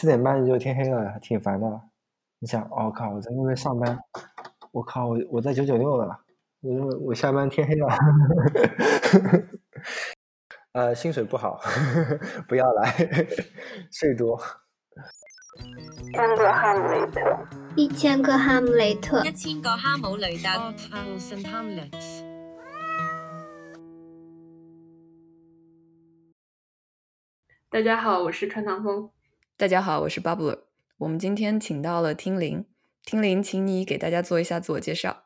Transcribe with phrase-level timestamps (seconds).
[0.00, 1.66] 四点半就天黑了，挺烦的。
[2.38, 3.98] 你想，我靠，我在那边上班，
[4.70, 6.16] 我靠，我我在九九六了，
[6.60, 7.88] 我我下班天黑了。
[10.70, 11.60] 呃，薪水不好，
[12.46, 12.94] 不要来，
[13.90, 14.40] 税多。
[16.12, 17.20] 千个哈姆雷特，
[17.74, 20.72] 一千个哈姆雷特，一千个哈姆雷特。
[27.68, 29.10] 大家好，我是川唐风。
[29.58, 30.60] 大家好，我是 Bubble。
[30.98, 32.64] 我们今天请到了听林，
[33.02, 35.24] 听林，请你给大家做一下自我介绍。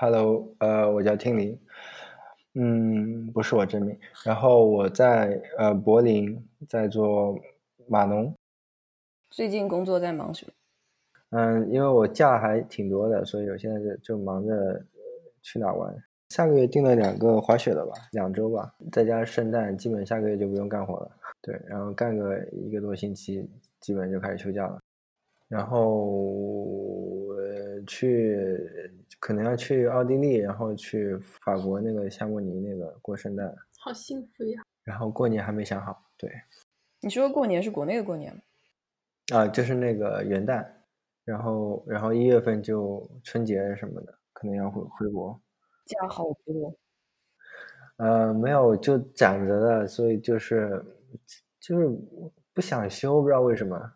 [0.00, 1.56] Hello，呃，我叫听林。
[2.54, 3.96] 嗯，不是我真名。
[4.24, 7.38] 然后我在呃柏林在做
[7.86, 8.34] 码农。
[9.30, 10.52] 最近工作在忙什么？
[11.38, 14.84] 嗯，因为我假还挺多的，所以我现在就就忙着
[15.42, 15.96] 去哪玩。
[16.30, 21.12] 下个月订了两个滑雪的吧，两周吧，再加上圣诞，基本下个月就不用干活了。
[21.42, 23.48] 对，然后干个一个多星期，
[23.80, 24.80] 基本就开始休假了。
[25.48, 28.58] 然后呃，去
[29.18, 34.62] 可能要去奥地利，然后去法国那个夏慕尼那个过圣诞，好幸福呀！
[34.84, 36.30] 然后过年还没想好，对。
[37.00, 38.42] 你说过年是国内的过年吗？
[39.34, 40.64] 啊，就是那个元旦，
[41.24, 45.40] 然后然后一月份就春节什么的，可能要回回国。
[45.86, 46.76] 假好多。
[47.96, 50.84] 呃，没有，就攒着的，所以就是
[51.60, 51.88] 就是
[52.52, 53.92] 不想休，不知道为什么。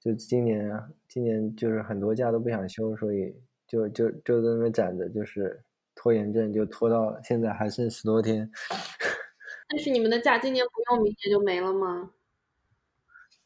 [0.00, 0.70] 就今年，
[1.08, 3.34] 今年就是很多假都不想休，所以
[3.66, 5.62] 就就就在那边攒着，就是
[5.94, 8.50] 拖延症就拖到现在还剩十多天。
[9.68, 12.10] 但是你们的假今年不用，明年就没了吗？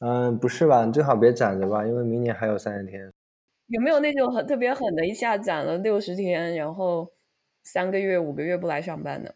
[0.01, 0.85] 嗯，不是吧？
[0.85, 3.13] 你最好别攒着吧，因为明年还有三十天。
[3.69, 7.13] 有没有那种很特别狠的，一下攒了六十天，然后
[7.63, 9.35] 三个月、五个月不来上班的？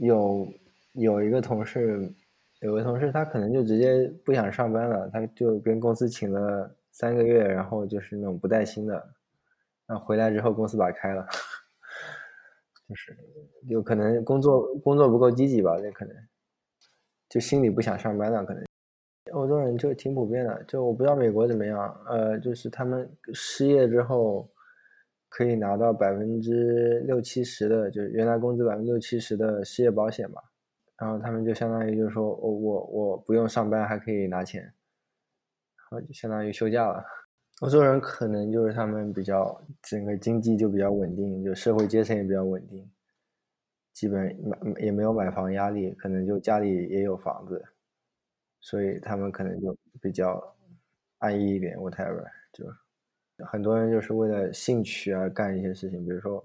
[0.00, 0.48] 有
[0.94, 2.12] 有一个同事。
[2.64, 8.94] 有个同事，他可能就直接不想上班了，他就跟公司请了三个月，然后就是那种不带薪的，
[9.86, 11.26] 然后回来之后公司把他开了，
[12.88, 13.14] 就是
[13.68, 16.16] 有可能工作工作不够积极吧，那可能
[17.28, 18.64] 就心里不想上班了，可能
[19.32, 24.50] 欧洲人就挺普遍的，就我不知道美国怎么样，呃，就是他们失业之后
[25.28, 30.42] 可以拿到百分之六七十的，就是原来工资百分之六七十的失业保险吧。
[31.04, 34.72] 然后他们就相当于就是说我我我不用上班还可以拿钱，然
[35.90, 37.04] 后就相当于休假了。
[37.60, 42.90] 欧洲人可能就是他们比较整个经济就比较稳定，就社会阶层也比较稳定，
[43.92, 47.62] 基本买也没有买房压力，可能就家里也有房子，
[48.62, 50.56] 所以他们可能就比较
[51.18, 51.76] 安逸一点。
[51.76, 52.64] whatever，就
[53.44, 56.42] 很多人就是为了兴趣而干一些事情，比如说。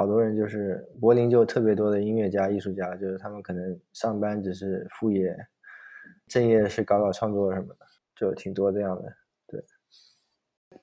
[0.00, 5.36] 好多人就是柏林就特别多的音乐家、艺术家，就是他们可能上班只是副业，
[6.26, 7.84] 正业是搞搞创作什么的，
[8.16, 9.12] 就挺多这样的。
[9.46, 9.62] 对，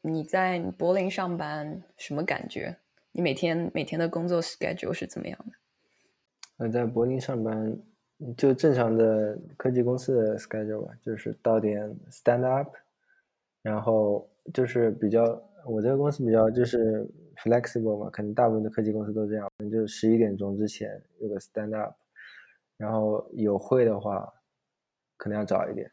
[0.01, 2.77] 你在柏林上班什么感觉？
[3.11, 6.65] 你每天每天的工作 schedule 是怎么样的？
[6.65, 7.75] 呃，在柏林上班
[8.37, 12.71] 就正常的科技公司的 schedule 吧，就是到点 stand up，
[13.63, 15.23] 然后就是比较
[15.65, 17.09] 我这个公司比较就是。
[17.43, 21.93] Flexible 嘛，可能大部分的科技公司都这样，就是十一点钟之前有个 stand up，
[22.77, 24.27] 然后有会的话，
[25.17, 25.89] 可能要早一点，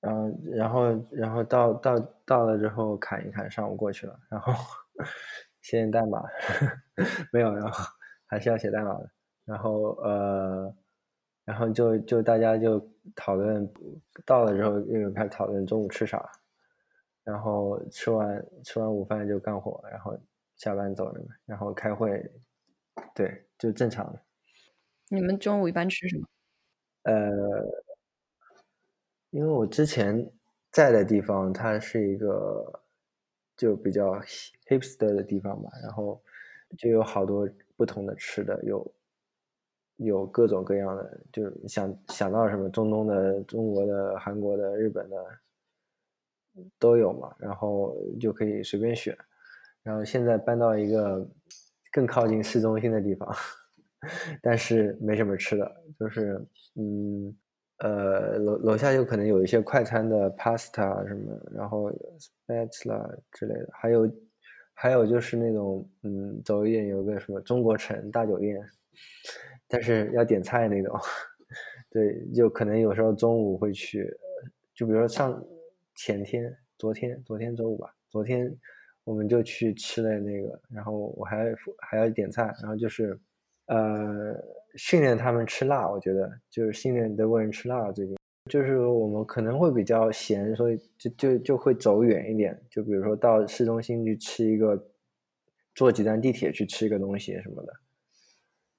[0.00, 4.52] 然后然后然后到到到了之后砍一砍，上午过去了，然后
[5.62, 6.22] 写点代码，
[7.32, 7.84] 没有，然后
[8.26, 9.10] 还是要写代码的，
[9.44, 10.74] 然后呃，
[11.44, 12.80] 然后就就大家就
[13.14, 13.70] 讨论，
[14.24, 16.30] 到了之后又开始讨论中午吃啥，
[17.24, 20.18] 然后吃完吃完午饭就干活，然后。
[20.58, 22.30] 下班走了嘛，然后开会，
[23.14, 24.20] 对，就正常的。
[25.08, 26.26] 你们中午一般吃什么？
[27.04, 27.64] 呃，
[29.30, 30.30] 因为我之前
[30.70, 32.82] 在的地方，它是一个
[33.56, 34.20] 就比较
[34.66, 36.20] hipster 的地方吧，然后
[36.76, 38.94] 就有好多不同的吃的，有
[39.96, 45.38] 有各种各样的，就想想到什么中东的、中国的、韩国的、日本的
[46.78, 49.16] 都有嘛，然后就可以随便选。
[49.88, 51.26] 然后现在搬到一个
[51.90, 53.34] 更靠近市中心的地方，
[54.42, 57.34] 但是没什么吃的，就是嗯
[57.78, 61.90] 呃楼楼下有可能有一些快餐的 pasta 什么，然后
[62.20, 64.12] spatula 之类的，还有
[64.74, 68.60] 还有就是那种嗯走一点有个什么中国城大酒店，
[69.66, 70.94] 但是要点菜那种，
[71.88, 74.14] 对，就可能有时候中午会去，
[74.74, 75.42] 就比如说上
[75.94, 78.54] 前天、昨天、昨天周五吧，昨天。
[79.08, 83.18] 我们就去吃了那个，然后我还还要点菜，然后就是，
[83.64, 84.36] 呃，
[84.76, 85.90] 训练他们吃辣。
[85.90, 88.18] 我觉得就是训练德国人吃辣最近，
[88.50, 94.76] 就是我们可能会比较闲，所以就就就会走远一点，就比如说到市中心去吃一个，
[95.74, 97.72] 坐几站地铁去吃一个东西什么的，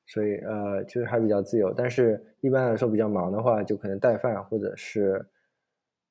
[0.06, 1.74] 所以呃就是还比较自由。
[1.74, 5.26] 但是一般来说比较忙的话，就可能带饭或者是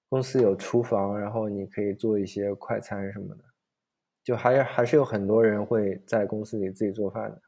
[0.08, 3.44] 公司有厨房，然后你可以做一些快餐什么的，
[4.28, 7.40] 就还还是有很多人会在公司里自己做饭的。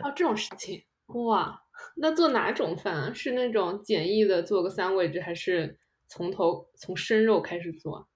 [0.00, 1.60] 还有这种事情哇？
[1.96, 3.12] 那做哪种饭啊？
[3.12, 5.76] 是那种简易的做个三位置，还是
[6.06, 8.06] 从头从生肉开始做？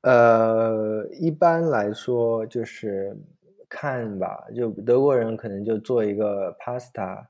[0.00, 3.14] 呃，一般来说就是
[3.68, 7.22] 看吧，就德国人可能就做一个 pasta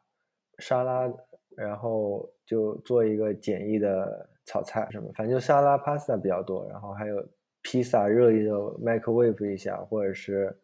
[0.58, 1.12] 沙拉，
[1.56, 7.28] 然后就做一个简易的炒菜什么，反正就沙拉 pasta 比较多，然后还有
[7.62, 10.56] 披萨热一热 microwave 一下，或者是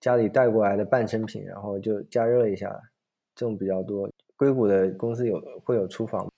[0.00, 2.70] 家里带过来的半成品，然后就加热一下，
[3.34, 4.08] 这种比较多。
[4.36, 6.30] 硅谷的公司有会有厨房。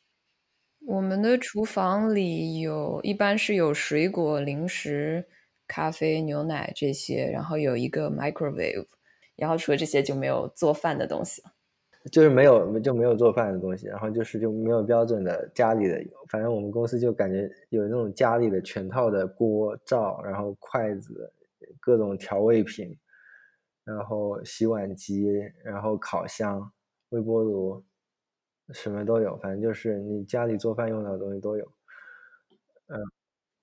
[0.86, 5.26] 我们的厨房里有一般是有水果、零食、
[5.66, 8.86] 咖啡、牛奶这些，然后有一个 microwave，
[9.36, 11.52] 然后除了这些就没有做饭的东西了。
[12.10, 21.32] 就是没有就没有做饭的东西，然后就是就没有标准的家里的，反正我们公司就感觉有那种家里的全套的锅灶，然后筷子、
[21.80, 22.96] 各种调味品，
[23.84, 25.28] 然后洗碗机，
[25.64, 26.72] 然后烤箱、
[27.10, 27.84] 微波炉。
[28.74, 31.64] 什么都有，反正就是你家里做饭用到的东西都有，
[32.88, 33.00] 嗯，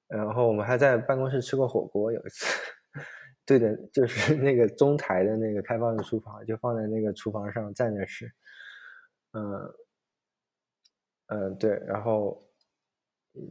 [0.07, 2.64] 然后我们还在办公室吃过火锅，有一次，
[3.45, 8.31] 对的，就是那个中台的那个开放的厨房，就放在那个厨房上站着吃，
[9.33, 9.73] 嗯，
[11.27, 12.41] 嗯，对，然后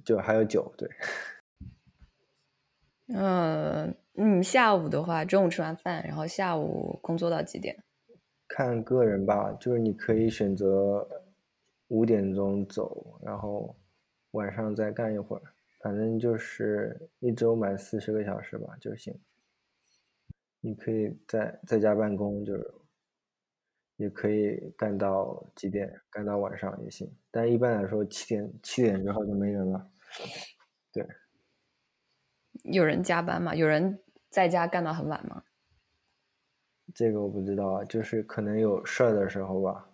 [0.05, 0.89] 就还有酒，对，
[3.09, 7.77] 嗯， 你，下午的话，中午吃完饭，然后下午工作到几点？
[8.49, 11.09] 看个人吧，就是你可以选择。
[11.89, 13.77] 五点钟走，然后
[14.33, 15.43] 晚上再干一会儿，
[15.81, 19.15] 反正就是一周满四十个小时吧就行。
[20.65, 22.75] 你可以在在家办公，就是
[23.97, 27.15] 也可以干到几点，干到晚上也行。
[27.31, 29.91] 但一般来说，七点七点之后就没人了。
[30.91, 31.07] 对，
[32.63, 33.55] 有人加班吗？
[33.55, 35.45] 有人在家干到很晚吗？
[36.95, 39.91] 这个我不知道啊，就是可能有事儿的时候吧。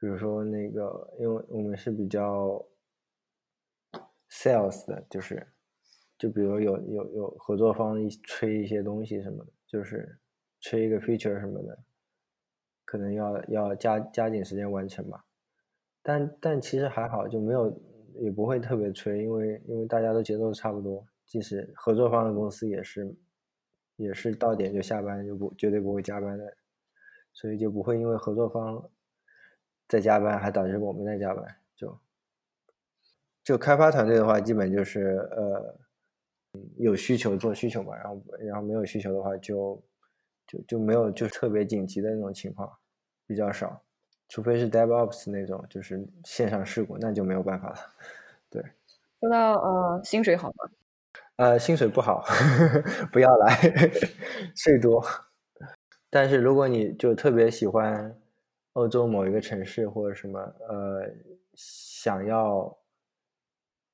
[0.00, 2.66] 比如说那个，因为我们是比较
[4.28, 5.46] sales 的，就是，
[6.18, 10.18] 就比如有有有合作方一吹一些东西什么的，就是
[10.60, 11.78] 吹一个 feature 什么的，
[12.84, 15.24] 可能要要加加紧时间完成吧。
[16.02, 17.80] 但但其实还好，就没有
[18.16, 23.14] 也不会特别催，因为因为大家都节奏差不多，即使合作方的公司也是
[23.94, 26.56] 也是到点就下班，就不绝对不会加班的，
[27.32, 28.90] 所以就不会因为合作方。
[29.86, 31.44] 在加班还导致我们在加班，
[31.74, 32.00] 就
[33.42, 35.80] 就开发团队的话，基本就是呃
[36.76, 39.82] 有需求做需求嘛，然后然后没有需求的话，就
[40.46, 42.70] 就就没有就特别紧急的那种情况
[43.26, 43.82] 比较少，
[44.28, 47.76] 除非是 DevOps 那种就是线上事故，那就没有办法了。
[48.48, 48.62] 对，
[49.20, 50.70] 说到呃薪水好吗？
[51.36, 52.24] 呃薪水不好，
[53.12, 53.56] 不要来，
[54.56, 55.04] 税多。
[56.10, 58.16] 但是如果你就特别喜欢。
[58.74, 60.38] 欧洲某一个城市或者什么
[60.68, 61.12] 呃，
[61.54, 62.78] 想要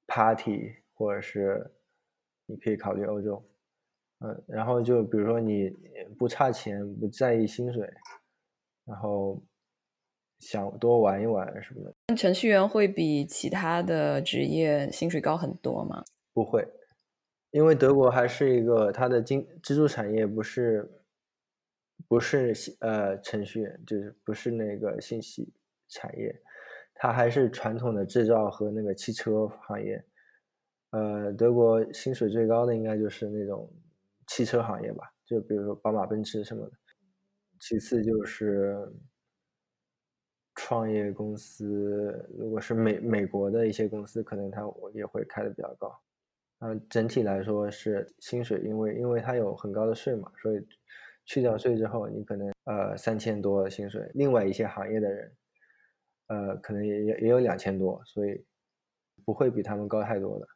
[0.06, 1.66] party 或者是
[2.46, 3.44] 你可以考虑欧洲，
[4.20, 5.70] 嗯，然后就比如说你
[6.18, 7.86] 不差钱，不在意薪水，
[8.84, 9.42] 然后
[10.38, 12.16] 想多玩一玩什么的。
[12.16, 16.02] 程序员会比其他的职业薪水高很多吗？
[16.32, 16.66] 不会，
[17.50, 20.90] 因为德国还是一个它的经支柱产业不是。
[22.08, 25.52] 不是呃程序员，就是不是那个信息
[25.88, 26.32] 产业，
[26.94, 30.04] 它还是传统的制造和那个汽车行业。
[30.90, 33.70] 呃，德国薪水最高的应该就是那种
[34.26, 36.72] 汽车行业吧，就比如说宝马、奔驰什么的。
[37.60, 38.92] 其次就是
[40.54, 44.62] 创业公司，如果是美美国的一些公司，可能它
[44.92, 46.00] 也会开的比较高。
[46.60, 50.66] 嗯，整体来说是薪水，因为因为它有很高的税嘛，所以。
[51.28, 55.36] 去掉税之后，你可能呃三千多薪水，另外一些行业的人，
[56.28, 58.46] 呃可能也也也有两千多，所以
[59.24, 60.46] 不会比他们高太多的。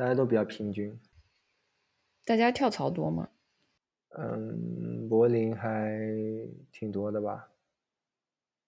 [0.00, 0.98] 对，大家都比较平均。
[2.24, 3.28] 大家跳槽多吗？
[4.16, 6.00] 嗯，柏林还
[6.72, 7.50] 挺多的吧。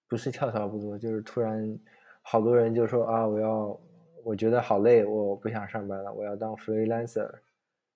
[0.07, 1.79] 不是跳槽不多，就是突然
[2.21, 3.81] 好多人就说啊，我要
[4.23, 7.31] 我觉得好累，我不想上班了，我要当 freelancer，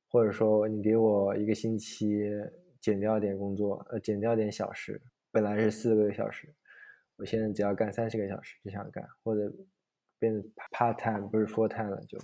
[0.09, 2.31] 或者说你给我一个星期。
[2.79, 5.03] 减掉点工作，呃，减掉点小时，
[5.33, 6.55] 本来是四个小时，
[7.17, 9.53] 我现在只要干三十个小时就想干，或者
[10.21, 10.41] 变得
[10.71, 12.17] part time 不是 full time 了就。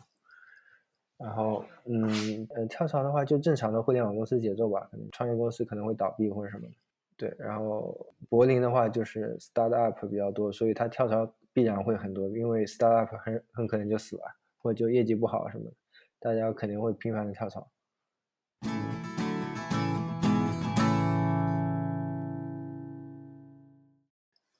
[1.22, 6.72] 然后，嗯，呃，跳槽的话就正常的互联网公司节奏吧，可能创业公司可能会倒闭或者什么的。
[7.16, 7.96] 对，然后
[8.28, 14.24] 柏林的话就是 start up 比较多，所以它跳槽必然会很多，因为 start up 很很可能就死了，
[14.58, 15.72] 或者就业绩不好什么的，
[16.18, 17.70] 大家肯定会频繁的跳槽。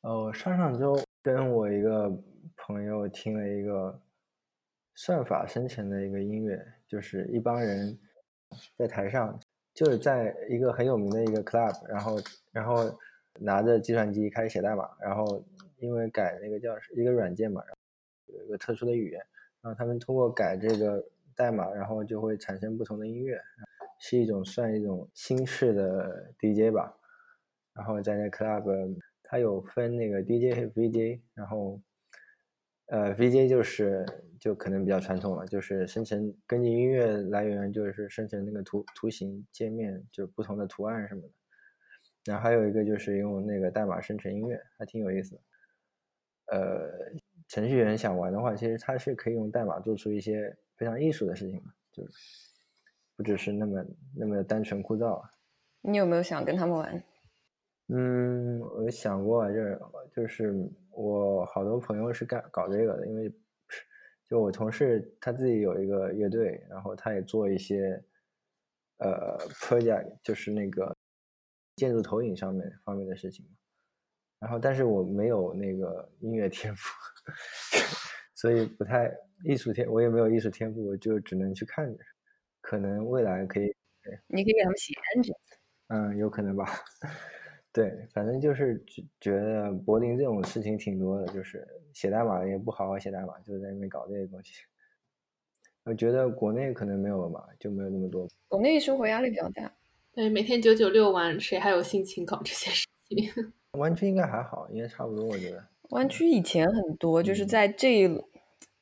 [0.02, 2.08] 哦，上上周跟我一个
[2.56, 4.00] 朋友听了一个
[4.94, 7.98] 算法生成的一个音乐，就是一帮人
[8.76, 9.38] 在台上，
[9.74, 12.16] 就是在一个很有名的一个 club，然后
[12.50, 12.98] 然后
[13.38, 15.44] 拿着计算机开始写代码，然后
[15.78, 17.62] 因为改那个叫一个软件嘛，
[18.26, 19.20] 有一个特殊的语言，
[19.60, 23.40] 然后他们通过改这个代码，然后就会产生不同的音乐，
[23.98, 26.96] 是一种算一种新式的 DJ 吧，
[27.74, 28.96] 然后在那 club。
[29.24, 31.80] 它有分那个 DJ 和 VJ，然后，
[32.86, 34.04] 呃，VJ 就是
[34.38, 41.28] 就可能比较传统了，就是生成根据音乐来源就是生成那个图图形界面，就不同的图案什么的。
[42.24, 45.40] 然后还有一个就是用那个代码生成音乐，还挺有意思的。
[46.46, 46.90] 呃，
[47.48, 52.12] 程序员想玩的话，其实他是可以用代码做出一些非常艺术的事情的，就是
[53.16, 53.84] 不只是那么
[54.14, 55.22] 那么单纯枯燥。
[55.80, 57.02] 你有没有想跟他们玩？
[57.94, 59.80] 嗯，我想过，就是
[60.14, 60.54] 就是
[60.90, 63.30] 我好多朋友是干搞这个的，因为
[64.26, 68.02] 就我同事他自己有一个乐队，然后他也做一些
[68.96, 70.96] 呃 project，就是那个
[71.76, 73.46] 建筑投影上面方面的事情
[74.38, 76.88] 然后但是我没有那个音乐天赋，
[78.34, 82.02] 所以不太艺术天，我也没有艺术天赋，我就只能去看着，
[82.62, 83.72] 可能未来可以。
[84.28, 84.94] 你可以给他们写。
[85.88, 86.64] 嗯，有可能吧。
[87.72, 94.52] 对，反正就是觉觉得柏林这种事情挺多的，就是写代码也不好好写代码，就在那边搞这些东西。
[95.84, 98.28] 我觉得国内可能没有了吧，就没有那么多。
[98.48, 99.72] 国内生活压力比较大，
[100.12, 103.16] 对，每天九九六完，谁还有心情搞这些事情？
[103.78, 105.64] 湾区应该还好，应该差不多，我觉得。
[105.90, 108.22] 湾区以前很多，就是在这一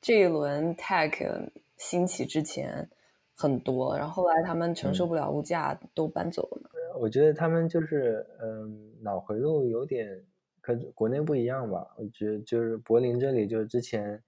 [0.01, 2.89] 这一轮 tech 兴起之前
[3.35, 6.69] 很多，然后后来他们承受不了物价，都搬走了。
[6.99, 10.23] 我觉得他们就是，嗯，脑回路有点
[10.61, 11.87] 跟国内不一样吧。
[11.97, 14.21] 我觉得就是柏林这里，就是之前，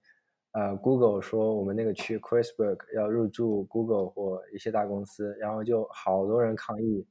[0.52, 7.06] 呃，Google 说我们那个区 c h r i s b u r g 要入驻 Google 或一些大公司，然后就好多人抗议，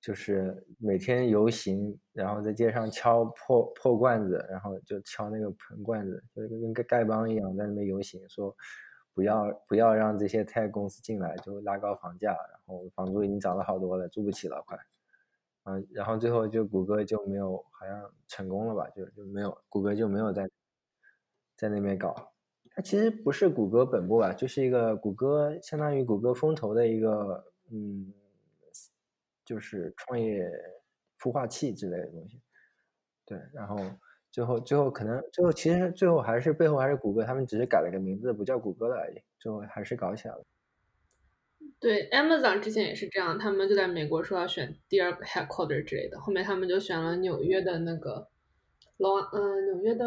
[0.00, 8.54] 就是每天游行，然后在街上敲破破罐子，然后就敲那个盆罐子，就跟跟丐帮一样在那边游行，说。
[9.16, 14.78] 不要不要让这些 tech 公司进来，就拉高房价，然后房租已经涨了好多了，住不起了快。
[15.64, 18.90] 嗯，然后最后就谷歌就没有好像成功了吧？
[18.90, 20.46] 就就没有谷歌就没有在
[21.56, 22.34] 在那边搞。
[22.72, 28.12] 它其实不是谷歌本部吧，就是一个谷歌相当于谷歌风投的一个嗯，
[29.46, 30.46] 就是创业
[31.18, 32.42] 孵化器之类的东西。
[33.24, 33.78] 对，然后。
[34.36, 39.16] 最后，最后可能最后其实最后还是背后还是谷歌，他们只是改了个名字，不叫谷歌了而已。
[39.38, 40.44] 最后还是搞起来了。
[41.80, 48.28] 对，Amazon 之前也是这样，他们就在美国说要选第二个 headquarter 之类的，后面他们就选了纽约的那个
[48.98, 50.04] Long，嗯，纽约的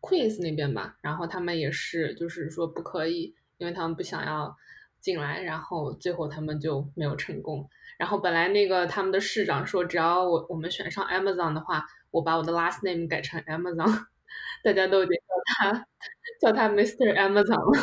[0.00, 0.96] Queens 那边吧。
[1.00, 4.56] 然后他们也是就是说不可以，因为他们不想要
[5.00, 5.40] 进来。
[5.40, 7.68] 然后最后他们就没有成功。
[7.96, 11.86] 然后本来那个他们的市长说，只要我我们选上 Amazon 的话。
[12.12, 14.04] 我把我的 last name 改成 Amazon，
[14.62, 15.34] 大家都已经叫
[15.72, 15.86] 他
[16.40, 17.12] 叫他 Mr.
[17.16, 17.82] Amazon 了。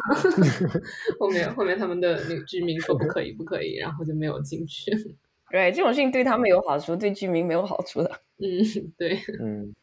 [1.20, 4.90] 后面后面他们的那个居民说不可以不可以，然后就没有进去。
[5.52, 8.22] 对，这种事情对他们有好处，对居民没有好处的。
[8.38, 9.76] 嗯，对，嗯。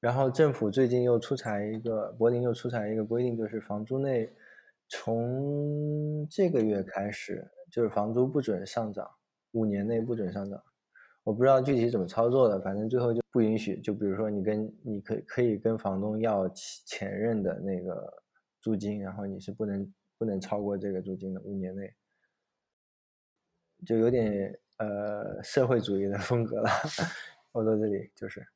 [0.00, 4.30] 然后政府最近又出台一个，柏林又出台一个规定，就是房租内
[4.88, 9.08] 从这个月开始，就是房租不准上涨，
[9.52, 10.62] 五年内不准上涨。
[11.26, 13.80] 我不知道具体怎么操作的，反正最后就不允许。
[13.80, 18.22] 就比如说，你跟你可可以跟房东要前任的那个
[18.60, 21.92] 租金，然后你是不能不能超过这个租金的五年内，
[23.84, 26.70] 就有点呃社会主义的风格了。
[27.50, 28.46] 欧洲这里就是，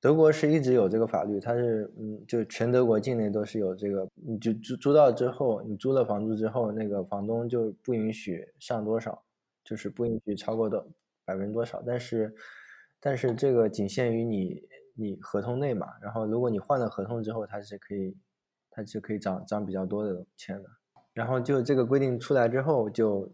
[0.00, 9.20] 德国是一直有这个法律，它是嗯，就全德国境内都是有这个，你就租租到之后，你租了房租之后，那个房东就不允许上多少，
[9.64, 10.86] 就是不允许超过的。
[11.24, 11.82] 百分之多少？
[11.86, 12.34] 但是，
[13.00, 14.62] 但是这个仅限于你
[14.94, 15.86] 你合同内嘛。
[16.00, 18.16] 然后，如果你换了合同之后，它是可以，
[18.70, 20.68] 它是可以涨涨比较多的钱的。
[21.12, 23.30] 然后就这个规定出来之后，就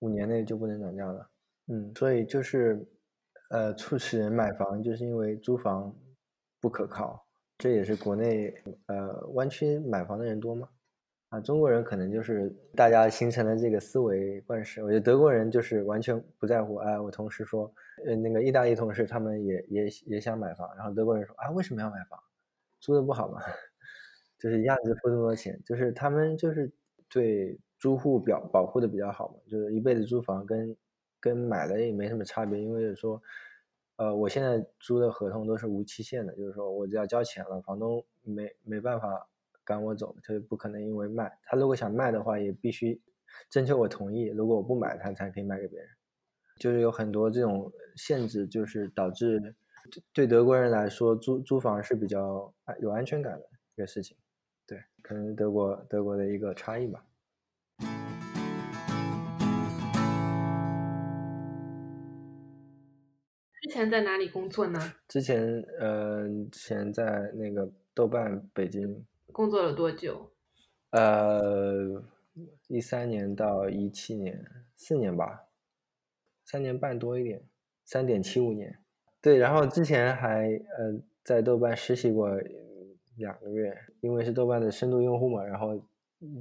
[0.00, 1.30] 五年内就不能涨价了。
[1.68, 2.86] 嗯，所以就是，
[3.50, 5.94] 呃，促使人买房，就是因为租房
[6.60, 7.26] 不可靠，
[7.58, 8.54] 这也是国内
[8.86, 10.68] 呃湾区买房的人多吗？
[11.40, 14.82] 中国人可能就是大家形成了这个思维惯式。
[14.82, 16.76] 我觉得德国人就是完全不在乎。
[16.76, 17.72] 哎，我同事说，
[18.06, 22.18] 呃，那个意大利同事他们也也也想买房，然后德国人说啊，为什么要买房？
[22.80, 23.40] 租的不好吗？
[24.38, 26.70] 就是一下子付这么多钱，就是他们就是
[27.08, 30.76] 对租户表保护的比较好嘛，就是一辈子租房跟
[31.18, 33.20] 跟买了也没什么差别，因为说，
[33.96, 39.26] 呃，我现在租的合同都是无期限的，就是说我只要交钱了，房东没没办法
[39.66, 42.98] 赶我走，他就不可能因为卖，他如果想卖的话，也必须
[43.50, 45.88] 征求我同意，如果我不买，他才可以卖给别人，
[46.60, 49.54] 就是有很多这种限制，就是导致
[50.12, 54.16] 对德国人来说，租租房是比较有安全感的一个事情。
[54.66, 57.04] 对，可能德国德国的一个差异吧。
[63.62, 64.80] 之前在哪里工作呢？
[65.08, 69.04] 之前呃，之前在那个豆瓣北京
[69.36, 70.32] 工作了多久？
[70.92, 72.02] 呃，
[72.68, 74.42] 一三年到一七年，
[74.74, 75.44] 四年吧，
[76.42, 77.42] 三年半多一点，
[77.84, 78.78] 三点七五年。
[79.20, 82.30] 对，然后之前还呃在豆瓣实习过
[83.16, 85.86] 两个月，因为是豆瓣的深度用户嘛，然后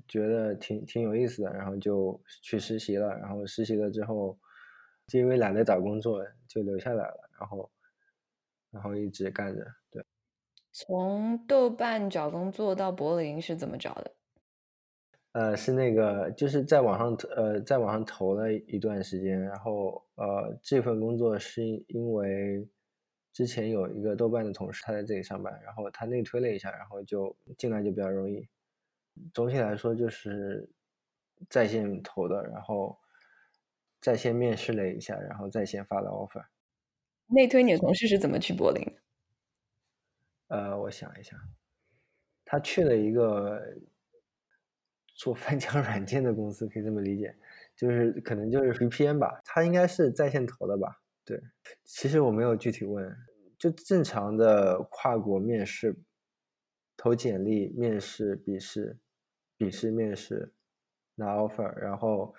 [0.07, 3.09] 觉得挺挺有意思的，然后就去实习了。
[3.17, 4.39] 然后实习了之后。
[5.07, 7.69] 就因为懒得找工作，就留下来了，然后，
[8.71, 9.63] 然后一直干着。
[10.77, 14.15] 对，从豆瓣找工作到柏林是怎么找的？
[15.31, 22.67] 呃，是那个，就是在网上，呃，在网上投了一段时间，然后，呃，这份工作是因为
[23.33, 28.47] 之前有一个豆瓣的同事他在这里上班，然后他内推了一下，然后就进来就比较容易。
[29.33, 30.69] 总体来说就是
[31.49, 32.97] 在线投的，然后。
[34.01, 36.45] 在线面试了一下，然后在线发了 offer。
[37.25, 38.85] 内推你的同事是怎么去柏林？
[40.47, 41.35] 呃，我想一下，
[42.43, 43.61] 他去了一个
[45.15, 47.35] 做翻墙软件的公司，可以这么理解，
[47.75, 49.41] 就是可能就是 VPN 吧。
[49.43, 51.01] 他应该是在线投的吧？
[51.23, 51.41] 对，
[51.83, 53.15] 其实我没有具体问，
[53.57, 55.95] 就正常的跨国面试，
[56.95, 58.97] 投简历、面试、笔试、
[59.57, 60.53] 笔试、面试，
[61.15, 62.33] 拿 offer，然后。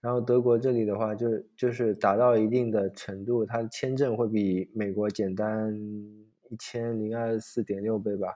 [0.00, 5.74] 然后德国这里的话，就就是达到一定的程度，它签证会比美国简单
[6.50, 8.28] 一千零二十四点六倍吧。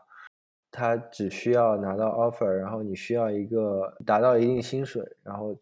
[0.71, 5.59] 他只需要拿到 offer，然后你需要一个达到一定薪水，然后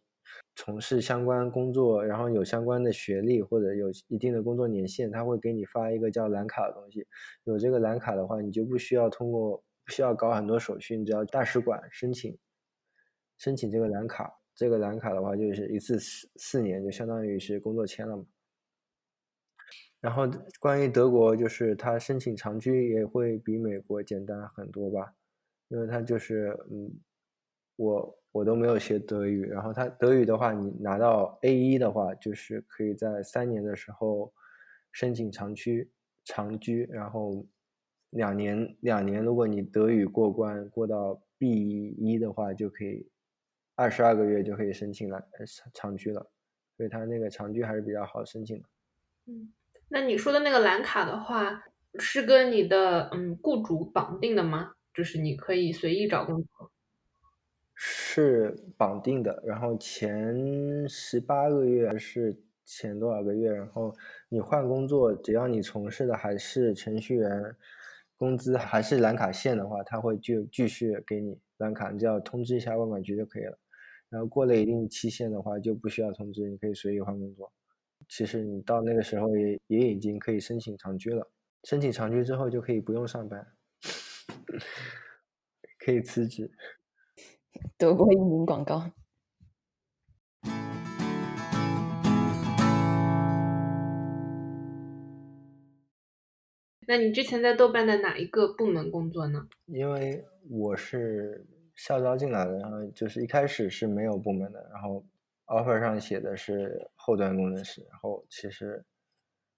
[0.57, 7.07] 从事相关工作，然后有相关的学历或者有一定的工作年限，他会给你发一个叫蓝卡的东西。
[7.45, 12.37] 有这个蓝卡的话，你就不需要通过不需要搞很多手续，你只要大使馆申请
[13.39, 14.33] 申请这个蓝卡。
[14.57, 18.25] 这个蓝卡的话，就是一次四四年，就相当于是工作签了嘛。
[20.07, 20.23] 然后
[20.61, 25.13] 关于德国，就是他申请长居也会比美国简单很多吧，
[25.67, 26.89] 因为他就是嗯，
[27.75, 34.33] 我我都没有学德语，然后他德语的话，你拿到 A 一的话，就是可以在三年的时候
[34.93, 35.91] 申请长居
[36.25, 37.45] 长居，然后
[38.11, 43.11] 两年两年，如果你德语过关过到 B 一的话，就可以。
[43.75, 46.31] 二十二个月就可以申请了长长居了，
[46.77, 48.69] 所以他那个长居还是比较好申请的。
[49.27, 49.53] 嗯，
[49.89, 51.65] 那你说的那个蓝卡的话，
[51.99, 54.73] 是跟你的嗯雇主绑定的吗？
[54.93, 56.73] 就是你可以随意找工作？
[57.75, 63.95] 是绑定的，然后前十八个月还是前多少个月，然后
[64.31, 67.55] 你换工作，只要你从事的还是程序员，
[68.17, 73.59] 工资还是蓝卡线的话，他会就继续给你蓝卡，你只要通知一下万管局就可以了。
[74.09, 77.53] 然后过了一定期限的话，就不需要通知，你可以随意换工作。
[78.09, 81.31] 其实你到那个时候也也已经可以申请长居了。
[81.65, 83.47] 申请长居之后就可以不用上班，
[85.79, 86.51] 可以辞职。
[87.77, 88.91] 德国移民广告。
[96.87, 99.49] 那你之前在豆瓣的哪一个部门工作呢？
[99.67, 101.47] 因为我是。
[101.79, 105.05] 校招进来的，然后就是一开始是没有部门的，然后
[105.47, 108.85] offer 上写的是后端工程师，然后其实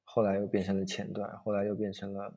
[0.04, 2.34] 后来又变成了前端，后来又变成了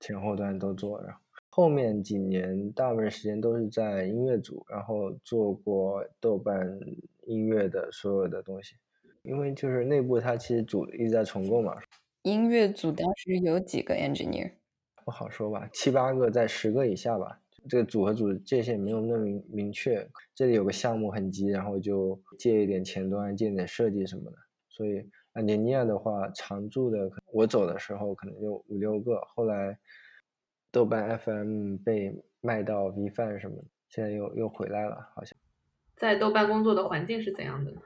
[0.00, 6.78] 前后端都做，然后后面几年大部分时间都是在音乐组，然后做过豆瓣
[7.22, 8.74] 音乐的所有的东西，
[9.22, 11.76] 因为就是内部它其实组一直在重构嘛。
[12.22, 14.52] 音乐组当时有几个 engineer？
[15.04, 17.40] 不好说吧，七八个在十个以下吧。
[17.68, 24.36] 这个组和组界限没有那么明明确，这里有个项目很急，然后就借一点前端，借一点设计什么的。
[24.68, 25.00] 所以
[25.32, 29.78] 啊，年尼亚的话，常驻的我走的时候可能就五六个，后来
[30.70, 35.36] 豆瓣 FM 被卖到 V 饭什么的，现在又又回来了，好像。
[35.96, 37.80] 在豆瓣工作的环境是怎样的呢？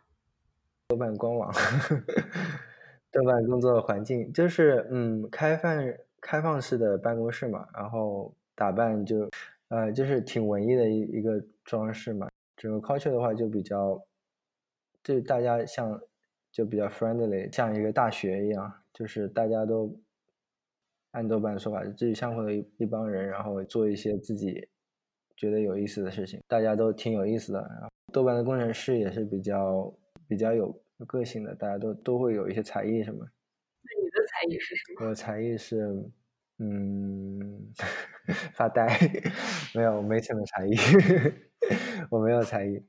[0.89, 1.53] 豆瓣官网，
[3.13, 9.29] 豆瓣工作环境就是嗯，开放开放式的办公室嘛，然后打扮就
[9.71, 12.29] 呃就是挺文艺的一一个装饰嘛。
[12.57, 14.01] 整个 culture 的话就比较，
[15.03, 15.99] 就大家像
[16.53, 19.99] 就比较 friendly，像一个大学一样，就是大家都
[21.13, 24.69] 按豆瓣的说法，志趣相投的一一帮人，然后做一些自己
[25.37, 27.61] 觉得有意思的事情，大家都挺有意思的。
[27.61, 29.91] 然后豆瓣的工程师也是比较
[30.29, 30.71] 比较有
[31.07, 33.19] 个性的，大家都都会有一些才艺什么。
[33.25, 35.05] 那你的才艺是什么？
[35.05, 36.05] 我的才艺是，
[36.63, 37.73] 嗯，
[38.53, 38.87] 发呆，
[39.75, 40.77] 没有，我没什么才艺。
[42.11, 42.87] 我没有才艺。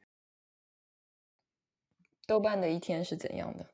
[2.27, 3.65] 豆瓣的一天是怎样的？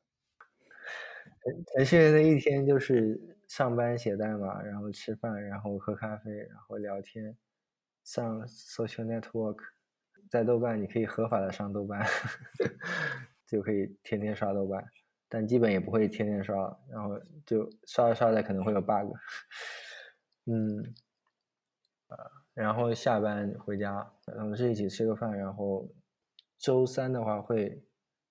[1.74, 7.36] 程序员的一天就是上班写代码，然后吃饭，然后喝咖啡，然后聊天，
[8.04, 9.58] 上 social network。
[10.30, 12.06] 在豆瓣，你可以合法的上豆瓣，
[13.48, 14.84] 就可以天天刷豆瓣，
[15.30, 19.16] 但基本也不会天天刷，然后就刷着刷着可能会有 bug。
[20.48, 20.94] 嗯，
[22.54, 25.38] 然后下班回家，同事一起吃个饭。
[25.38, 25.88] 然后
[26.58, 27.84] 周三的话会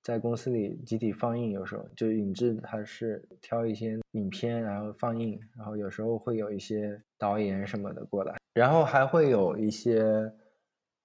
[0.03, 10.33] 在公司里集体放映，有时候就影制他是挑一些影片然后放映，然后有时候会有一些导演什么的过来，然后还会有一些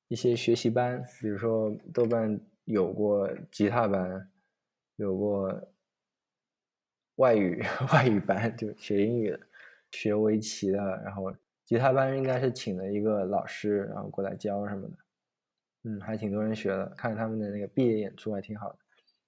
[0.08, 4.32] 一些学习班，比如说豆瓣有过吉他班，
[4.95, 5.67] 有过
[7.15, 7.62] 外语
[7.93, 9.39] 外语班，就学英语的，
[9.91, 11.34] 学围棋的，然后。
[11.63, 14.97] 吉他班应该是请了一个老师，然后过来教什么的，
[15.84, 16.86] 嗯，还挺多人学的。
[16.97, 18.77] 看他们的那个毕业演出还挺好的，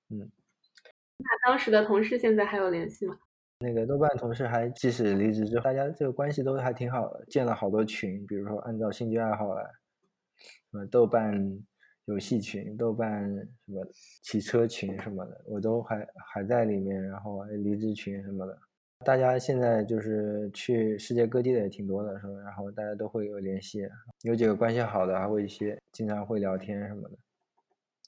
[0.10, 0.30] 嗯。
[1.16, 3.18] 那当时的同事现在还有联系吗？
[3.60, 9.64] 那个豆瓣同事还即使离职之后，大家这个关系都还挺好的，建了好多群，比如说按照兴趣爱好来，
[10.70, 11.64] 什么豆瓣
[12.06, 13.88] 游戏群、豆瓣什么
[14.22, 18.60] 骑车群什么的，我都还还在里面，然后离职群什么的。
[19.04, 22.34] 大家现在就是去世界各地的也挺多的，是吧？
[22.44, 23.88] 然后大家都会有联系，
[24.22, 27.18] 有几个关系好的还会一些经常会聊天什么的，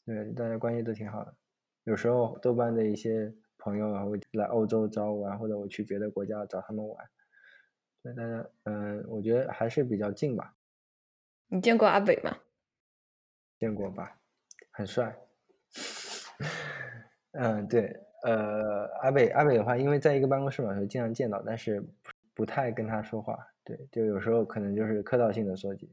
[0.06, 1.34] 对，大家关系都挺好的。
[1.84, 6.98] 有时候豆瓣的一些朋友啊会来欧洲找我玩，或者我去别的国家找他们玩，
[8.02, 10.56] 所以大家，嗯，我觉得还是比较近吧。
[11.48, 12.38] 你见过阿北吗？
[13.60, 14.18] 见过吧，
[14.72, 15.16] 很帅。
[17.34, 18.02] 嗯，对。
[18.26, 21.84] 呃，阿北阿北的话，因为在一个办公室嘛，就经常见到，但是
[22.34, 23.38] 不太跟他说话。
[23.64, 25.88] 对，就有时候可能就是客套性的说几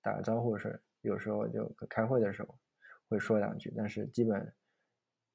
[0.00, 2.58] 打个招呼是，有时候就开会的时候
[3.06, 4.40] 会说两句，但是基本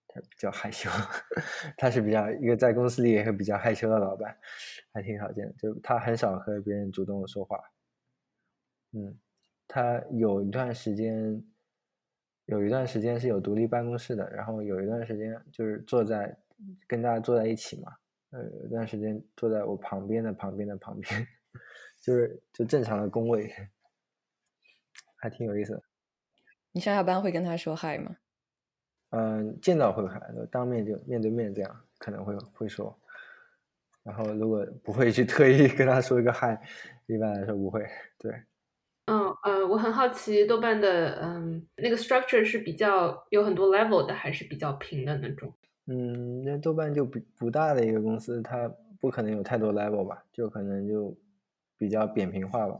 [0.07, 0.89] 他比较害羞，
[1.77, 4.35] 他是比较一个在公司里也是比较害羞的老板，
[4.91, 7.59] 还挺少见，就他很少和别人主动说话。
[8.93, 9.15] 嗯，
[9.67, 11.43] 他有一段时间。
[12.49, 16.35] 有一段时间是有独立办公室的，然后有一段时间就是坐在
[16.87, 17.95] 跟大家坐在一起嘛，
[18.31, 21.27] 呃，有一段时间坐在我旁边的旁边的旁边，
[22.01, 23.53] 就是就正常的工位，
[25.17, 25.83] 还挺有意思的。
[26.71, 28.15] 你上下班会跟他说嗨吗？
[29.11, 30.19] 嗯，见到会嗨，
[30.51, 32.99] 当面就面对面这样可能会会说，
[34.01, 36.59] 然后如果不会去特意跟他说一个嗨，
[37.05, 38.33] 一般来说不会，对。
[39.09, 45.51] 嗯呃，我很好奇，豆瓣的嗯那个 structure 是比较有很多 level 的，还是比较平的那种？
[45.87, 50.23] 嗯，那豆瓣就不不大的一个公司，它不可能有太多 level 吧？
[50.31, 51.17] 就可能就
[51.75, 52.79] 比较扁平化吧。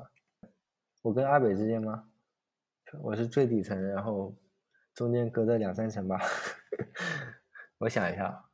[1.02, 2.04] 我跟阿北之间吗？
[3.02, 4.36] 我是最底层，然后
[4.94, 6.20] 中间隔着两三层吧。
[7.80, 8.46] 我想一下，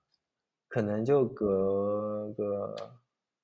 [0.70, 2.74] 可能就隔个，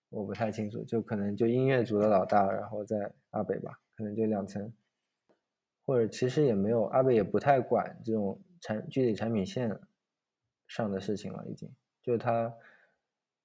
[0.10, 3.78] 我不太清楚，就可能就音乐组的老大，然后在阿北吧。
[4.02, 4.74] 可能就两层，
[5.86, 9.80] 或者其实也没有，阿北也不太管这种产具体产品线
[10.66, 11.70] 上的事情了，已经。
[12.02, 12.52] 就他，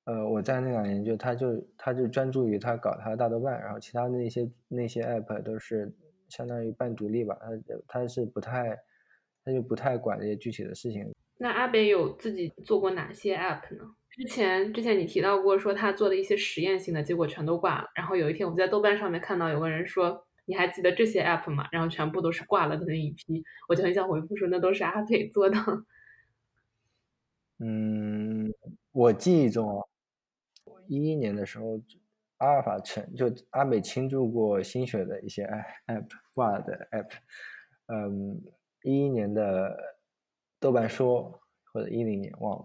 [0.04, 5.94] 呃，我在那两年，就他就他就专注于他搞他的大豆瓣，然后其他那些那些 app 都是
[6.30, 8.78] 相当于半独立吧，他他是不太，
[9.44, 11.12] 他就不太管这些具体的事情。
[11.36, 13.94] 那阿北有自己做过哪些 app 呢？
[14.08, 17.90] 之前之前你提到过说他做的一些实验性的，结果全都挂了。
[17.94, 20.22] 然后有一天我们在豆瓣上面看到有个人说。
[20.46, 21.68] 你还记得这些 app 吗？
[21.70, 25.58] 然后全部都是挂了的那一批，我就很想回复说那都是阿北做的。
[27.58, 28.52] 嗯，
[28.92, 29.86] 我记忆中，
[30.86, 31.80] 一一年的时候，
[32.38, 35.44] 阿尔法城就阿北倾注过心血的一些
[35.88, 37.10] app 挂了的 app。
[37.86, 38.40] 嗯，
[38.82, 39.98] 一一年的
[40.60, 41.40] 豆瓣说
[41.72, 42.64] 或者一零年忘了，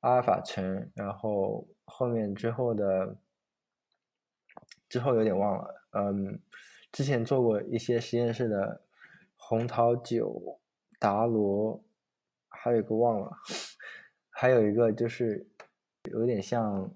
[0.00, 3.16] 阿尔法城，然后后面之后的
[4.88, 5.74] 之后有点忘了。
[5.92, 6.40] 嗯，
[6.92, 8.82] 之前做过一些实验室的
[9.36, 10.58] 红桃九、
[10.98, 11.82] 达罗，
[12.48, 13.30] 还有一个忘了，
[14.30, 15.46] 还有一个就是
[16.10, 16.92] 有点像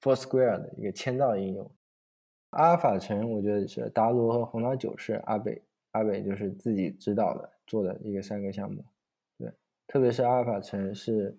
[0.00, 1.70] Foursquare 的一个签到应用。
[2.50, 8.84] 阿尔法城我觉得是达罗和红桃九是阿北阿北就是自己指导的做的一个三个项目，
[9.38, 9.52] 对，
[9.86, 11.38] 特别是阿尔法城是。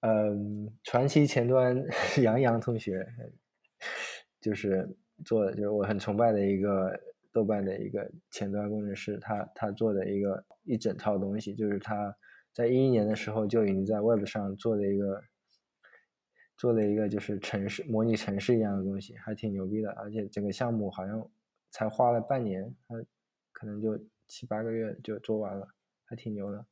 [0.00, 1.82] 嗯，传奇前端
[2.22, 3.04] 杨洋同学，
[4.40, 4.88] 就是
[5.24, 6.98] 做的，就是我很崇拜的一个
[7.32, 12.16] 豆瓣的一个前端工程师，他他做的一个一整套东西，就是他
[12.52, 15.22] 在一一年的时候就已经在 Web 上做了一个
[16.56, 21.30] 做了一个就是城市模拟城市一样的东西，还挺牛逼的，而且整个项目好像
[21.70, 22.94] 才花了半年，他
[23.52, 25.68] 可能就七八个月就做完了，
[26.04, 26.64] 还挺牛的。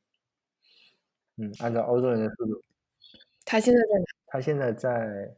[1.37, 2.63] 嗯，按照欧洲人的速度。
[3.43, 4.05] 他现在在哪？
[4.27, 5.35] 他现在在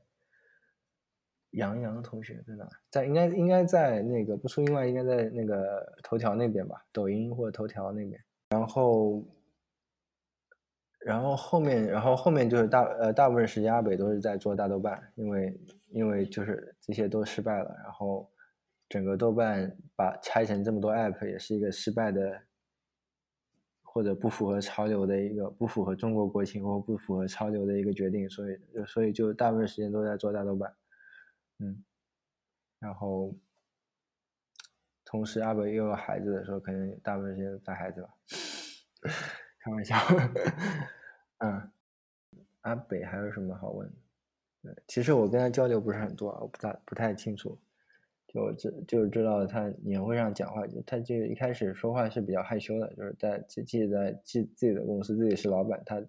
[1.52, 2.68] 杨洋同学在哪？
[2.90, 8.20] 在应该应该在那个不出意外，应该在那个头条那边吧，抖音或者头条那边。
[8.50, 9.24] 然后，
[11.00, 18.30] 然后后面，然后后面就是大呃大部分时间阿北都是在做大豆瓣，因为因为就是这些都失败了，然后
[18.90, 22.42] 整个豆瓣把拆成这么多 app 也是一个失败的。
[23.90, 30.72] 或者不符合潮流的一个，不符合中国国情或不符合潮流的一个决定，所以所以就大部分时间都在做大豆瓣，
[31.60, 31.84] 嗯，
[32.80, 33.34] 然后
[35.06, 38.10] 同时阿北又有孩子的时候，可能大部分时间带孩子吧，
[39.60, 39.96] 开玩笑，
[41.40, 41.72] 嗯，
[42.62, 43.92] 阿北还有什么好问？
[44.62, 47.58] 对，其实我跟他交流不是很多，我不大不太清楚。
[48.28, 56.04] 就知就知道他年会上讲话，他就一开始说话是比较害羞的，就是在自己在自自己的公司，自己是老板，他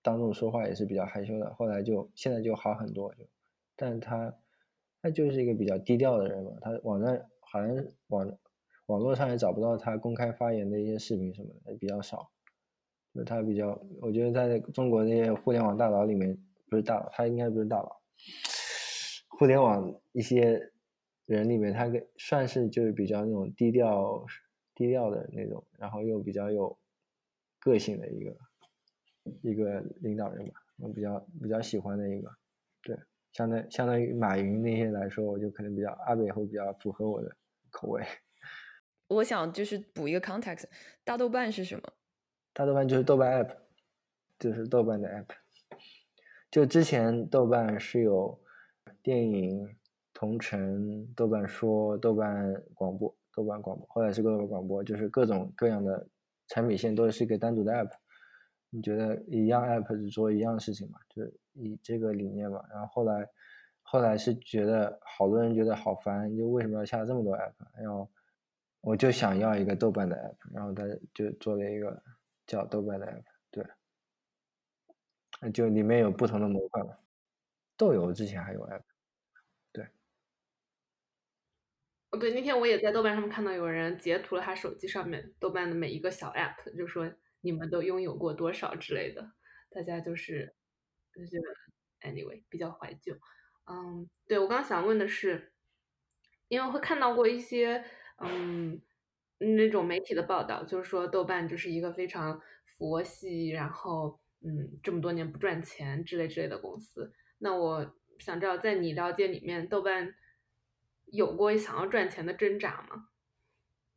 [0.00, 1.52] 当众说话也是比较害羞的。
[1.54, 3.28] 后来就现在就好很多，就，
[3.76, 4.34] 但他
[5.04, 8.38] 他就是一个比较低调的人嘛，他网站好像网
[8.86, 12.30] 网络上也找不到他公开发言的一些视频什么的，也比较少。
[13.12, 16.34] 就他比较，我觉得在中国那些互联网大佬里面，
[16.70, 18.00] 不是大佬，他应该不是大佬，
[19.28, 20.70] 互联网一些。
[21.26, 24.26] 人里面，他跟算是就是比较那种低调、
[24.74, 26.76] 低调的那种，然后又比较有
[27.58, 28.36] 个性的一个
[29.40, 32.30] 一个领导人吧，我比较比较喜欢的一个，
[32.82, 32.94] 对，
[33.34, 37.30] 相当相当于马云那些来说，我就可能比较阿北会比较符合我的
[37.70, 38.02] 口味。
[39.08, 40.64] 我想就是补一个 context，
[41.04, 41.82] 大豆瓣是什么？
[42.54, 43.50] 大豆瓣就是豆瓣 app，
[44.38, 45.26] 就是豆瓣的 app。
[46.50, 48.40] 就之前豆瓣是有
[49.02, 49.76] 电影。
[50.16, 56.08] 同城、豆瓣说、豆瓣广播、豆瓣广播，后来是豆瓣广播，就是各种各样的
[56.46, 57.90] 产品线都是一个单独的 app。
[58.70, 61.00] 你觉得一样 app 只做一样事情嘛？
[61.08, 62.64] 就是以这个理念嘛。
[62.70, 63.28] 然后后来，
[63.82, 67.54] 后来是觉得好多人觉得好烦，就为什么要下这么多 app？
[67.76, 68.10] 然后
[68.80, 72.02] 我就想要一个豆瓣的 app，然后他就做了一个
[72.46, 73.24] 叫豆瓣的 app。
[73.50, 73.64] 对，
[75.50, 76.96] 就里面有不同的模块嘛。
[77.76, 78.82] 豆油之前还有 app。
[79.72, 79.88] 对，
[82.30, 89.32] 那天我也在豆瓣上面看到有人截图了他手机上面豆瓣的每一个小 app，就说你们都拥有过多少之类的，
[89.70, 90.54] 大家就是
[91.14, 91.40] 就是
[92.00, 93.14] anyway 比较怀旧。
[93.66, 95.52] 嗯，对我刚刚想问的是，
[96.48, 97.84] 因为会看到过一些
[98.18, 98.80] 嗯
[99.38, 107.12] 那种媒体的报道，就是说豆瓣就是一个非常佛系，然后嗯这么多年不赚钱之类之类的公司。
[107.38, 110.14] 那我想知道，在你了解里面，豆瓣。
[111.12, 113.08] 有过想要赚钱的挣扎吗？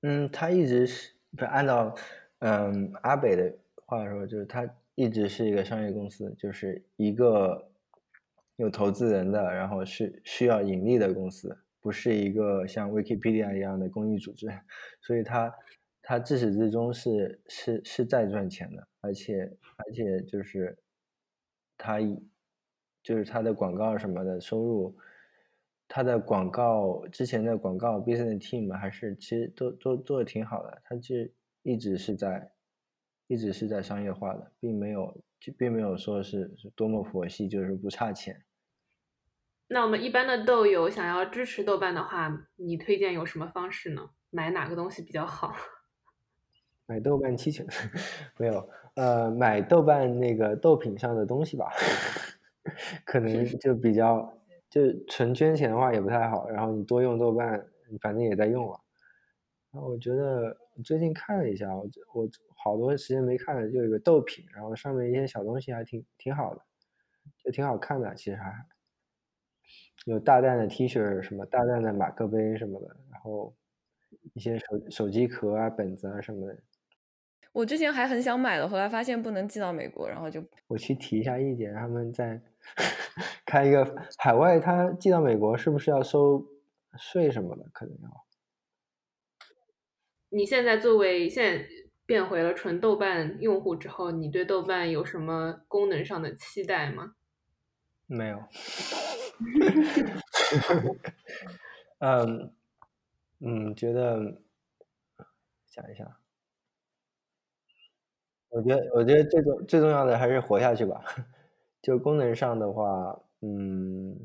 [0.02, 1.96] 嗯，他一直是不按照
[2.40, 7.70] 嗯阿北的话说，就是他一直是一个商业公司，就是一个
[8.56, 14.48] 有投资人的，然后是需要盈利的公司，不是一个像 Wikipedia 一样的公益组织。
[15.02, 15.54] 所以，他
[16.02, 19.44] 他自始至终是是是在赚钱的，而且
[19.76, 20.76] 而且就是
[21.78, 22.00] 他
[23.04, 24.98] 就是他的广告什么的收入。
[25.88, 31.16] 他的广告之前的广告 business team 还是其实都都做的挺好的，他就
[31.62, 32.52] 一直是在
[33.28, 38.44] 一直是在商业化的，并没有就并没有说是多么佛系，就是不差钱。
[39.68, 44.10] 那我们一般的豆友想要支持豆瓣的话，你推荐有什么方式呢？
[44.30, 45.54] 买哪个东西比较好？
[46.88, 47.66] 买豆瓣期权？
[48.38, 51.70] 没有，呃，买豆瓣那个豆品上的东西吧，
[53.06, 54.34] 可能就比较。
[54.70, 57.66] 就纯捐钱的话也不太好，然后你多用豆瓣，
[58.02, 58.78] 反正也在用了。
[59.72, 66.62] 然后我觉得最近看了一下，我我好多时间没看了，就有个豆品，然后上面一些小东西还挺挺好的，
[67.44, 68.54] 就挺好看的，其实还。
[70.06, 73.54] 有大蛋的 T 恤，什么大蛋的马克杯什么的，然后
[74.34, 76.58] 一些手手机壳啊、本子啊什么的。
[77.52, 82.40] 我之前还很想买的，后来发现不能寄到美国，然后就我去提一下意见，他们在
[83.46, 83.84] 开一个
[84.18, 86.46] 海外，他寄到美国是不是要收
[86.98, 87.66] 税什么的？
[87.74, 88.26] 可能要。
[90.30, 91.66] 你现在作为现在
[92.08, 97.14] 变回了纯豆瓣用户之后，你对豆瓣有什么功能上的期待吗？
[98.08, 98.44] 没有。
[102.00, 102.54] 嗯
[103.40, 104.42] 嗯，觉得
[105.66, 106.12] 想一想，
[108.50, 111.04] 我觉得我觉得最重最重要的还是活下去吧。
[111.82, 114.18] 就功能上的话，嗯，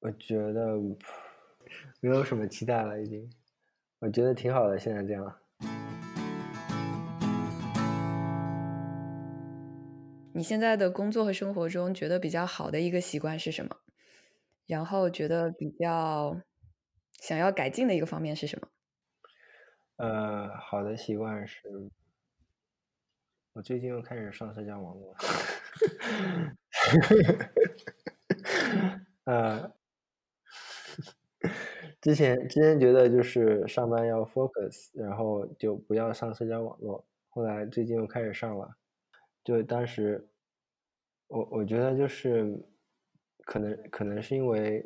[0.00, 0.76] 我觉得
[2.00, 3.30] 没有什么期待了，已经。
[4.00, 5.38] 我觉得挺好的，现在这样。
[10.38, 13.76] 你现在的工作和生活中觉得比较好的一个习惯是什么？
[14.68, 16.40] 然后觉得比较
[17.20, 18.68] 想要改进的一个方面是什么？
[19.96, 21.90] 呃，好的习惯是，
[23.54, 25.12] 我最近又开始上社交网络。
[29.26, 29.72] 呃。
[32.00, 37.04] 之前之前觉得就是上班要 focus，然后就不要上社交网络。
[37.28, 38.68] 后来最近又开始上了，
[39.44, 40.28] 就当时
[41.28, 42.58] 我我觉得就是
[43.44, 44.84] 可能可能是因为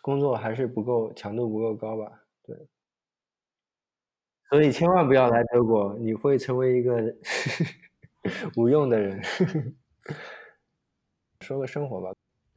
[0.00, 2.56] 工作还是不够强度不够高吧，对。
[4.50, 7.14] 所以千万不要来德国，你会成为一个
[8.56, 9.22] 无用的人。
[11.40, 12.14] 说个生活吧，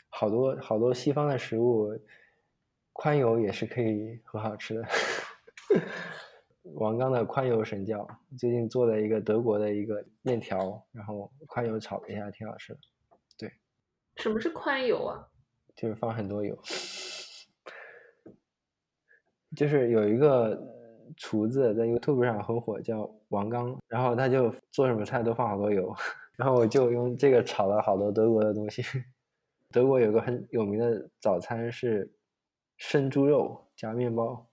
[0.09, 1.97] 好多好多西方的食物。
[2.99, 4.87] 宽油也是可以很好吃的，
[6.75, 12.79] 王刚的宽油神教最近做了一个德国的一个面条，然后宽油炒了一下，挺好吃的。
[13.37, 13.51] 对，
[14.15, 15.27] 什么是宽油啊？
[15.75, 16.57] 就是放很多油，
[19.55, 20.59] 就是有一个
[21.15, 25.95] 厨子在 YouTube 上很火，叫王刚，然后他就做什么菜都放好多油，
[26.37, 28.83] 然后我就用这个炒了好多德国的东西。
[29.71, 32.11] 德国有个很有名的早餐是。
[32.79, 34.47] 生猪肉加面包，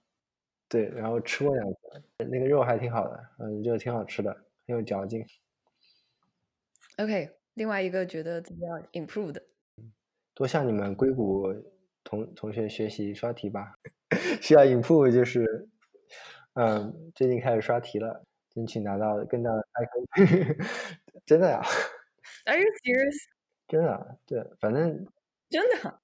[0.74, 1.78] 对，然后吃过两次，
[2.24, 4.34] 那个肉还挺好的，嗯，就挺好吃的，
[4.66, 5.24] 很有嚼劲。
[6.98, 9.40] OK，另外一个觉得怎么样？Improve 的，
[10.34, 11.46] 多向你们硅谷
[12.02, 13.72] 同同学学习刷题吧。
[14.42, 15.68] 需要 Improve 就是，
[16.54, 19.92] 嗯，最近开始刷题了，争取拿到更大的开口。
[21.24, 21.62] 真的呀
[22.46, 23.16] ？Are you serious？
[23.68, 25.06] 真的，对，反正
[25.48, 26.00] 真的。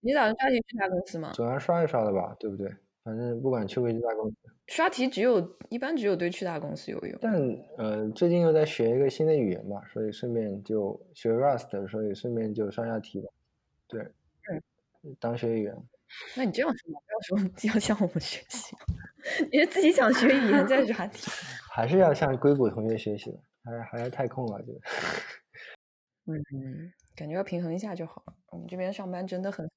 [0.00, 1.30] 你打算刷题去大公司吗？
[1.32, 2.74] 总要刷一刷的吧，对不对？
[3.04, 4.36] 反正不管去不去大公司，
[4.68, 7.18] 刷题只有一般只有对去大公司有用。
[7.20, 7.34] 但
[7.76, 13.28] 呃，最近又在学一个新的语言嘛，所以顺便就学 Rust，所以顺便就刷下题吧。
[13.88, 14.00] 对，
[15.02, 15.76] 嗯，当学语言。
[16.36, 18.76] 那你这样说，不要说要向我们学习，
[19.50, 21.30] 你是自己想学语言再刷题？
[21.72, 24.72] 还是要向硅谷同学学习的，还是还是太空了，就。
[26.26, 28.34] 嗯，感觉要平衡一下就好了。
[28.50, 29.68] 我们这边上班真的很。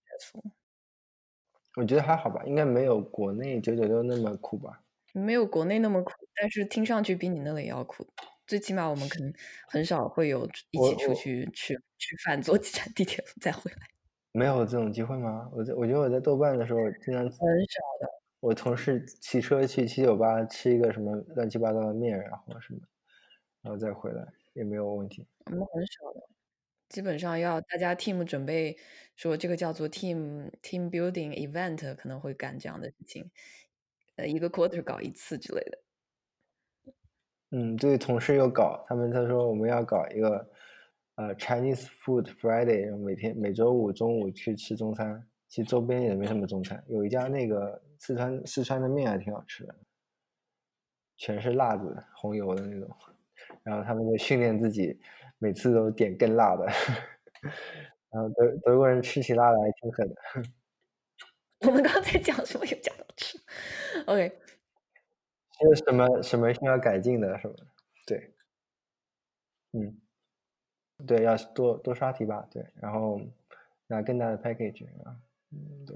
[1.75, 4.81] 我觉得还好吧，应该没有国内九九六那么苦吧。
[5.13, 8.05] 没有国内那么苦，但是听上去比你那里要苦。
[8.47, 9.33] 最起码我们可能
[9.67, 13.77] 很少会有一起出去吃吃饭，坐几站地铁再回来。
[14.33, 15.49] 没有这种机会吗？
[15.53, 17.39] 我在我觉得我在豆瓣的时候经常很少
[18.01, 18.09] 的。
[18.41, 22.79] 我同事骑车去七九八吃一个什么乱七八糟的面，然后什么，
[23.61, 25.25] 然后再回来也没有问题。
[25.45, 26.34] 我们很少的。
[26.89, 28.77] 基本上要大家 team 准备
[29.15, 33.31] 说这个叫做 team team building event 可能会干这样的事情，
[34.15, 35.79] 呃，一个 quarter 搞一次之类的。
[37.51, 40.49] 嗯，对，同事又搞，他们他说我们要搞一个
[41.15, 49.75] 呃 Chinese Food Friday，每天每周五中午去吃中餐，其实周边也没什么中餐，有一家那个四川四川的面还挺好吃的，
[51.17, 52.95] 全是辣子红油的那种，
[53.63, 54.99] 然后他们就训练自己。
[55.45, 56.65] 每次都点更辣的，
[58.09, 60.15] 然后德德国人吃起辣来挺狠的。
[61.59, 62.65] 我们刚才讲什么？
[62.65, 63.39] 又讲到吃。
[64.07, 64.39] OK，
[65.61, 67.37] 有什么什么需要改进的？
[67.37, 67.55] 什么？
[68.07, 68.33] 对，
[69.73, 70.01] 嗯，
[71.05, 72.47] 对，要多多刷题吧。
[72.49, 73.21] 对，然后
[73.85, 75.15] 拿更大的 package 啊，
[75.51, 75.95] 嗯，对，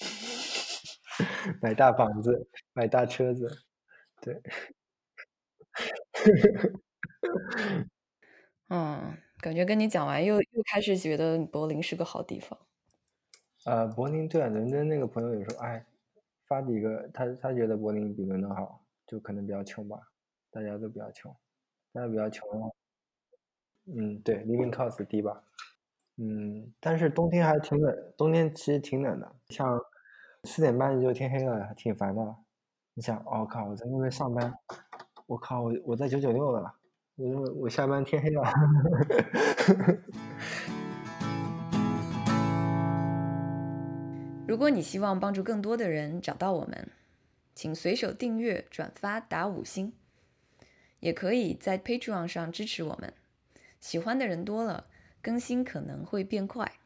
[1.62, 3.48] 买大房子，买大车子，
[4.20, 4.42] 对。
[8.70, 12.58] 嗯，感觉跟你讲完，又又开始觉得柏林是个好地方。
[13.66, 15.84] 呃，柏林对啊，伦敦那个朋友也说哎，
[16.46, 20.00] 发几个，他他觉得柏林比伦敦好，就可能比较穷吧，
[20.50, 21.34] 大家都比较穷，
[21.92, 22.48] 大家比较穷。
[23.86, 25.42] 嗯，对，living cost 低吧。
[26.16, 29.80] 嗯，但是冬天还挺冷，冬天其实挺冷的，像
[30.44, 32.36] 四点半就天黑了，挺烦的。
[32.94, 34.54] 你想，我、靠，我在那边上班，
[35.26, 36.72] 我靠，我我在九九六了，
[37.20, 38.42] 我我下班天黑了。
[44.48, 46.88] 如果你希望帮助更多的人找到我们，
[47.54, 49.92] 请随手订阅、转发、打五星，
[51.00, 53.12] 也可以在 Patreon 上支持我们。
[53.80, 54.86] 喜欢的人多了，
[55.20, 56.79] 更新可能会变快。